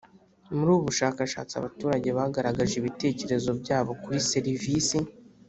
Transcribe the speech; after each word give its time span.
Muri 0.57 0.69
ubu 0.73 0.81
bushakashatsi 0.87 1.53
abaturage 1.55 2.07
bagaragaje 2.17 2.73
ibitekerezo 2.77 3.49
byabo 3.61 3.91
kuri 4.03 4.19
serivisi 4.31 4.97